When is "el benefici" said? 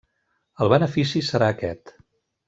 0.63-1.21